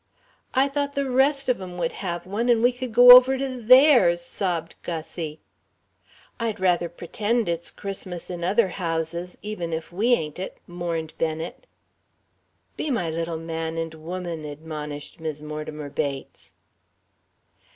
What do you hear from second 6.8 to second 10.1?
p'etend it's Christmas in other houses even if